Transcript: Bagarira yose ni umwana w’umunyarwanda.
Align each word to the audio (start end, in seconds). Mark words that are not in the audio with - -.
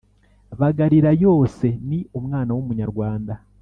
Bagarira 0.59 1.11
yose 1.25 1.65
ni 1.87 1.99
umwana 2.19 2.51
w’umunyarwanda. 2.55 3.33